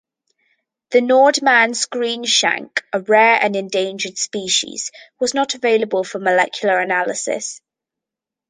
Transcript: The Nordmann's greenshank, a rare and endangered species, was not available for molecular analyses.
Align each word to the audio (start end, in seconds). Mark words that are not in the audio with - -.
The 0.89 1.01
Nordmann's 1.01 1.85
greenshank, 1.85 2.81
a 2.91 3.01
rare 3.01 3.37
and 3.39 3.55
endangered 3.55 4.17
species, 4.17 4.89
was 5.19 5.35
not 5.35 5.53
available 5.53 6.03
for 6.03 6.17
molecular 6.17 6.79
analyses. 6.79 7.61